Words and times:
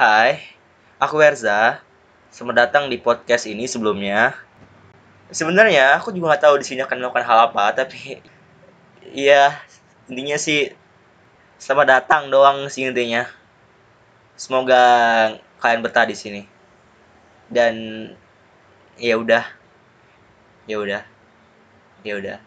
Hai, 0.00 0.40
aku 0.96 1.20
Erza. 1.20 1.84
Selamat 2.32 2.64
datang 2.64 2.88
di 2.88 2.96
podcast 2.96 3.44
ini 3.44 3.68
sebelumnya. 3.68 4.32
Sebenarnya 5.28 6.00
aku 6.00 6.08
juga 6.08 6.32
nggak 6.32 6.40
tahu 6.48 6.56
di 6.56 6.64
sini 6.64 6.80
akan 6.80 7.04
melakukan 7.04 7.28
hal 7.28 7.52
apa, 7.52 7.68
tapi 7.84 8.16
ya 9.12 9.60
intinya 10.08 10.40
sih 10.40 10.72
selamat 11.60 12.00
datang 12.00 12.32
doang 12.32 12.64
sih 12.72 12.88
intinya. 12.88 13.28
Semoga 14.40 14.80
kalian 15.60 15.84
betah 15.84 16.08
di 16.08 16.16
sini. 16.16 16.42
Dan 17.52 17.76
ya 18.96 19.20
udah, 19.20 19.44
ya 20.64 20.80
udah, 20.80 21.02
ya 22.08 22.12
udah. 22.16 22.38